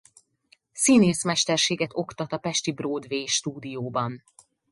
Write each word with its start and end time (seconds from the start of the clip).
Színészmesterséget 0.71 1.89
oktat 1.93 2.31
a 2.31 2.37
Pesti 2.37 2.71
Broadway 2.71 3.25
Stúdióban. 3.25 4.23